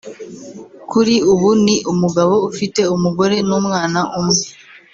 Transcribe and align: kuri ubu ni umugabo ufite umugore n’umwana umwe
kuri 0.91 1.15
ubu 1.31 1.49
ni 1.63 1.75
umugabo 1.91 2.33
ufite 2.49 2.81
umugore 2.95 3.35
n’umwana 3.47 3.99
umwe 4.19 4.43